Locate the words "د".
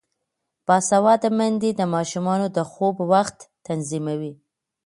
1.73-1.81, 2.57-2.59